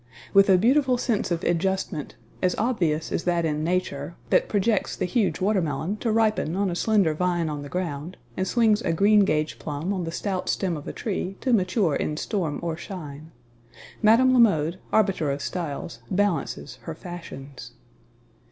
[0.33, 5.05] With a beautiful sense of adjustment as obvious as that in Nature, that projects the
[5.05, 9.59] huge watermelon to ripen on a slender vine on the ground and swings a greengage
[9.59, 13.31] plum on the stout stem of a tree to mature in storm or shine
[14.01, 14.33] Mme.
[14.33, 17.73] La Mode, arbiter of styles, balances her fashions.